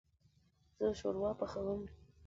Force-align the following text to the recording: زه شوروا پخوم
زه 0.77 0.87
شوروا 0.99 1.31
پخوم 1.39 1.81